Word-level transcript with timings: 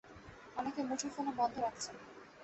অনেকে 0.55 0.81
মুঠোফোনও 0.83 1.31
বন্ধ 1.39 1.55
রাখছেন। 1.57 1.95